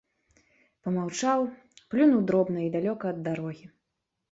[0.87, 1.45] Памаўчаў,
[1.95, 3.65] плюнуў дробна і далёка ад дарогі.